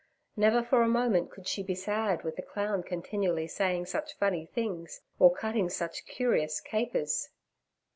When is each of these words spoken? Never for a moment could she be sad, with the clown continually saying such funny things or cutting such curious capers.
Never 0.35 0.63
for 0.63 0.81
a 0.81 0.87
moment 0.87 1.29
could 1.29 1.45
she 1.47 1.61
be 1.61 1.75
sad, 1.75 2.23
with 2.23 2.35
the 2.35 2.41
clown 2.41 2.81
continually 2.81 3.45
saying 3.45 3.85
such 3.85 4.17
funny 4.17 4.47
things 4.47 5.01
or 5.19 5.31
cutting 5.31 5.69
such 5.69 6.07
curious 6.07 6.59
capers. 6.59 7.29